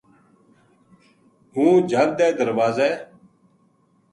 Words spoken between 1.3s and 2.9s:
ہوں جھَب دے درواز